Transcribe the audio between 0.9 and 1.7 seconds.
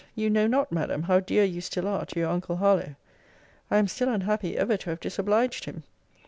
how dear you